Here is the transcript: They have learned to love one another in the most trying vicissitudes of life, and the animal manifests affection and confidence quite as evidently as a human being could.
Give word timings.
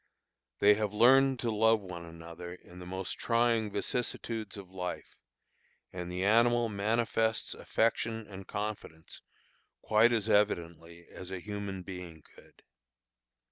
They 0.57 0.73
have 0.73 0.93
learned 0.93 1.37
to 1.41 1.51
love 1.51 1.79
one 1.79 2.05
another 2.05 2.55
in 2.55 2.79
the 2.79 2.87
most 2.87 3.19
trying 3.19 3.69
vicissitudes 3.71 4.57
of 4.57 4.71
life, 4.71 5.15
and 5.93 6.11
the 6.11 6.25
animal 6.25 6.69
manifests 6.69 7.53
affection 7.53 8.25
and 8.25 8.47
confidence 8.47 9.21
quite 9.83 10.11
as 10.11 10.27
evidently 10.27 11.07
as 11.07 11.29
a 11.29 11.37
human 11.39 11.83
being 11.83 12.23
could. 12.35 12.63